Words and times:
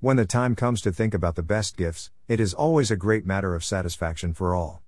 When 0.00 0.16
the 0.16 0.26
time 0.26 0.54
comes 0.54 0.80
to 0.82 0.92
think 0.92 1.12
about 1.12 1.34
the 1.34 1.42
best 1.42 1.76
gifts, 1.76 2.12
it 2.28 2.38
is 2.38 2.54
always 2.54 2.88
a 2.92 2.96
great 2.96 3.26
matter 3.26 3.56
of 3.56 3.64
satisfaction 3.64 4.32
for 4.32 4.54
all. 4.54 4.80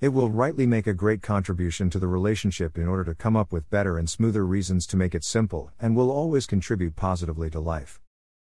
It 0.00 0.10
will 0.10 0.30
rightly 0.30 0.68
make 0.68 0.86
a 0.86 0.94
great 0.94 1.20
contribution 1.20 1.90
to 1.90 1.98
the 1.98 2.06
relationship 2.06 2.78
in 2.78 2.86
order 2.86 3.02
to 3.06 3.16
come 3.16 3.34
up 3.34 3.52
with 3.52 3.68
better 3.70 3.98
and 3.98 4.08
smoother 4.08 4.46
reasons 4.46 4.86
to 4.86 4.96
make 4.96 5.16
it 5.16 5.24
simple, 5.24 5.72
and 5.80 5.96
will 5.96 6.12
always 6.12 6.46
contribute 6.46 6.94
positively 6.94 7.50
to 7.50 7.58
life. 7.58 8.00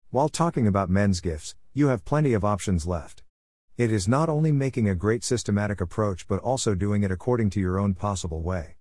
While 0.10 0.28
talking 0.28 0.68
about 0.68 0.90
men's 0.90 1.22
gifts, 1.22 1.56
you 1.74 1.88
have 1.88 2.04
plenty 2.04 2.34
of 2.34 2.44
options 2.44 2.86
left. 2.86 3.24
It 3.78 3.90
is 3.90 4.06
not 4.06 4.28
only 4.28 4.52
making 4.52 4.90
a 4.90 4.96
great 4.96 5.24
systematic 5.24 5.80
approach 5.80 6.28
but 6.28 6.42
also 6.42 6.76
doing 6.76 7.04
it 7.04 7.12
according 7.12 7.50
to 7.52 7.62
your 7.62 7.80
own 7.80 7.94
possible 7.94 8.42
way. 8.42 8.76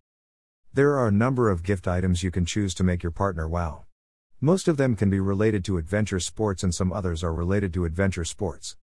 There 0.74 0.98
are 0.98 1.06
a 1.06 1.12
number 1.12 1.50
of 1.50 1.62
gift 1.62 1.86
items 1.86 2.24
you 2.24 2.32
can 2.32 2.46
choose 2.46 2.74
to 2.74 2.82
make 2.82 3.04
your 3.04 3.12
partner 3.12 3.48
wow. 3.48 3.84
Most 4.40 4.68
of 4.68 4.76
them 4.76 4.94
can 4.94 5.10
be 5.10 5.18
related 5.18 5.64
to 5.64 5.78
adventure 5.78 6.20
sports 6.20 6.62
and 6.62 6.72
some 6.72 6.92
others 6.92 7.24
are 7.24 7.34
related 7.34 7.74
to 7.74 7.84
adventure 7.84 8.24
sports. 8.24 8.76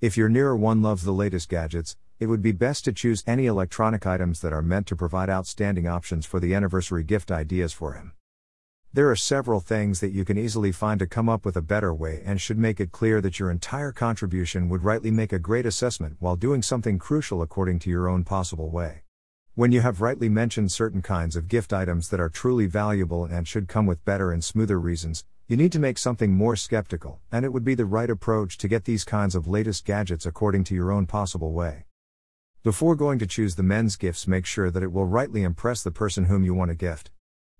If 0.00 0.16
your 0.16 0.28
nearer 0.28 0.56
one 0.56 0.82
loves 0.82 1.02
the 1.02 1.10
latest 1.10 1.48
gadgets, 1.48 1.96
it 2.20 2.26
would 2.26 2.42
be 2.42 2.52
best 2.52 2.84
to 2.84 2.92
choose 2.92 3.24
any 3.26 3.46
electronic 3.46 4.06
items 4.06 4.40
that 4.40 4.52
are 4.52 4.62
meant 4.62 4.86
to 4.86 4.94
provide 4.94 5.28
outstanding 5.28 5.88
options 5.88 6.26
for 6.26 6.38
the 6.38 6.54
anniversary 6.54 7.02
gift 7.02 7.32
ideas 7.32 7.72
for 7.72 7.94
him. 7.94 8.12
There 8.92 9.10
are 9.10 9.16
several 9.16 9.58
things 9.58 9.98
that 9.98 10.12
you 10.12 10.24
can 10.24 10.38
easily 10.38 10.70
find 10.70 11.00
to 11.00 11.08
come 11.08 11.28
up 11.28 11.44
with 11.44 11.56
a 11.56 11.62
better 11.62 11.92
way 11.92 12.22
and 12.24 12.40
should 12.40 12.58
make 12.58 12.78
it 12.78 12.92
clear 12.92 13.20
that 13.20 13.40
your 13.40 13.50
entire 13.50 13.90
contribution 13.90 14.68
would 14.68 14.84
rightly 14.84 15.10
make 15.10 15.32
a 15.32 15.40
great 15.40 15.66
assessment 15.66 16.18
while 16.20 16.36
doing 16.36 16.62
something 16.62 17.00
crucial 17.00 17.42
according 17.42 17.80
to 17.80 17.90
your 17.90 18.08
own 18.08 18.22
possible 18.22 18.70
way. 18.70 19.02
When 19.60 19.72
you 19.72 19.82
have 19.82 20.00
rightly 20.00 20.30
mentioned 20.30 20.72
certain 20.72 21.02
kinds 21.02 21.36
of 21.36 21.46
gift 21.46 21.74
items 21.74 22.08
that 22.08 22.18
are 22.18 22.30
truly 22.30 22.64
valuable 22.64 23.26
and 23.26 23.46
should 23.46 23.68
come 23.68 23.84
with 23.84 24.02
better 24.06 24.32
and 24.32 24.42
smoother 24.42 24.80
reasons, 24.80 25.26
you 25.48 25.56
need 25.58 25.70
to 25.72 25.78
make 25.78 25.98
something 25.98 26.32
more 26.32 26.56
skeptical, 26.56 27.20
and 27.30 27.44
it 27.44 27.52
would 27.52 27.62
be 27.62 27.74
the 27.74 27.84
right 27.84 28.08
approach 28.08 28.56
to 28.56 28.68
get 28.68 28.86
these 28.86 29.04
kinds 29.04 29.34
of 29.34 29.46
latest 29.46 29.84
gadgets 29.84 30.24
according 30.24 30.64
to 30.64 30.74
your 30.74 30.90
own 30.90 31.04
possible 31.04 31.52
way. 31.52 31.84
Before 32.62 32.96
going 32.96 33.18
to 33.18 33.26
choose 33.26 33.56
the 33.56 33.62
men's 33.62 33.96
gifts, 33.96 34.26
make 34.26 34.46
sure 34.46 34.70
that 34.70 34.82
it 34.82 34.92
will 34.92 35.04
rightly 35.04 35.42
impress 35.42 35.82
the 35.82 35.90
person 35.90 36.24
whom 36.24 36.42
you 36.42 36.54
want 36.54 36.70
to 36.70 36.74
gift. 36.74 37.10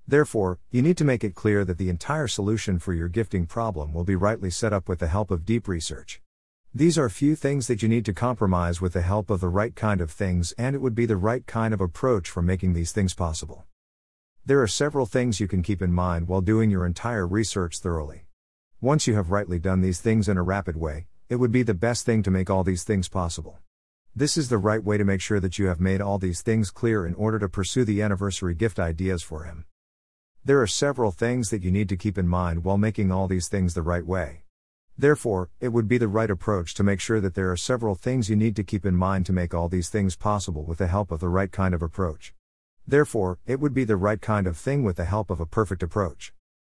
Therefore, 0.09 0.59
you 0.71 0.81
need 0.81 0.97
to 0.97 1.05
make 1.05 1.23
it 1.23 1.35
clear 1.35 1.67
that 1.67 1.77
the 1.77 1.91
entire 1.91 2.29
solution 2.29 2.79
for 2.79 2.95
your 2.95 3.09
gifting 3.09 3.45
problem 3.45 3.93
will 3.93 4.05
be 4.05 4.17
rightly 4.17 4.49
set 4.49 4.73
up 4.73 4.89
with 4.89 5.01
the 5.01 5.09
help 5.09 5.31
of 5.31 5.45
deep 5.45 5.69
research. 5.69 6.23
These 6.73 6.99
are 6.99 7.09
few 7.09 7.35
things 7.35 7.67
that 7.67 7.83
you 7.83 7.89
need 7.89 8.05
to 8.05 8.13
compromise 8.13 8.81
with 8.81 8.93
the 8.93 9.03
help 9.03 9.29
of 9.29 9.41
the 9.41 9.49
right 9.49 9.75
kind 9.75 10.01
of 10.01 10.09
things, 10.09 10.53
and 10.57 10.77
it 10.77 10.79
would 10.79 10.95
be 10.95 11.05
the 11.05 11.17
right 11.17 11.45
kind 11.45 11.75
of 11.75 11.81
approach 11.81 12.31
for 12.31 12.43
making 12.43 12.75
these 12.75 12.93
things 12.93 13.13
possible. 13.13 13.65
There 14.47 14.63
are 14.63 14.69
several 14.69 15.05
things 15.05 15.41
you 15.41 15.49
can 15.49 15.65
keep 15.65 15.83
in 15.83 15.93
mind 15.93 16.29
while 16.29 16.41
doing 16.41 16.71
your 16.71 16.87
entire 16.87 17.27
research 17.27 17.81
thoroughly. 17.81 18.27
Once 18.81 19.09
you 19.09 19.17
have 19.17 19.33
rightly 19.33 19.59
done 19.59 19.81
these 19.81 20.01
things 20.01 20.29
in 20.29 20.37
a 20.37 20.45
rapid 20.45 20.77
way, 20.77 21.09
it 21.29 21.37
would 21.37 21.51
be 21.51 21.65
the 21.65 21.75
best 21.75 22.07
thing 22.07 22.23
to 22.23 22.31
make 22.31 22.49
all 22.49 22.63
these 22.63 22.85
things 22.85 23.09
possible. 23.09 23.59
This 24.15 24.37
is 24.37 24.49
the 24.49 24.57
right 24.57 24.83
way 24.83 24.97
to 24.97 25.05
make 25.05 25.21
sure 25.21 25.41
that 25.41 25.59
you 25.59 25.67
have 25.67 25.81
made 25.81 26.01
all 26.01 26.19
these 26.19 26.41
things 26.41 26.71
clear 26.71 27.05
in 27.05 27.17
order 27.17 27.41
to 27.41 27.49
pursue 27.49 27.85
the 27.85 28.01
anniversary 28.01 28.55
gift 28.55 28.79
ideas 28.79 29.25
for 29.25 29.43
him. 29.43 29.65
There 30.45 30.63
are 30.63 30.69
several 30.69 31.11
things 31.11 31.51
that 31.51 31.65
you 31.65 31.73
need 31.73 31.89
to 31.89 31.97
keep 31.97 32.17
in 32.17 32.29
mind 32.29 32.63
while 32.63 32.79
making 32.79 33.11
all 33.11 33.27
these 33.27 33.49
things 33.49 33.75
the 33.75 33.83
right 33.83 34.07
way. 34.07 34.45
Therefore, 35.01 35.49
it 35.61 35.69
would 35.69 35.89
be 35.89 35.97
the 35.97 36.09
right 36.09 36.31
approach 36.31 36.75
to 36.75 36.83
make 36.83 37.01
sure 37.01 37.23
that 37.23 37.35
there 37.35 37.51
are 37.51 37.57
several 37.57 37.95
things 37.95 38.29
you 38.29 38.37
need 38.37 38.55
to 38.57 38.63
keep 38.63 38.85
in 38.85 38.95
mind 38.95 39.25
to 39.25 39.33
make 39.33 39.55
all 39.55 39.67
these 39.67 39.89
things 39.89 40.15
possible 40.15 40.63
with 40.63 40.77
the 40.77 40.89
help 40.89 41.11
of 41.11 41.21
the 41.21 41.29
right 41.31 41.51
kind 41.51 41.73
of 41.73 41.81
approach. 41.81 42.35
Therefore, 42.87 43.39
it 43.47 43.61
would 43.61 43.73
be 43.73 43.85
the 43.85 43.97
right 43.97 44.21
kind 44.21 44.47
of 44.47 44.59
thing 44.59 44.85
with 44.85 44.97
the 44.97 45.07
help 45.07 45.31
of 45.31 45.41
a 45.41 45.47
perfect 45.47 45.83
approach. 45.83 46.35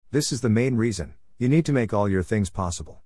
This 0.09 0.31
is 0.31 0.41
the 0.41 0.49
main 0.49 0.75
reason 0.75 1.13
you 1.37 1.47
need 1.47 1.67
to 1.67 1.71
make 1.71 1.93
all 1.93 2.09
your 2.09 2.23
things 2.23 2.49
possible. 2.49 3.03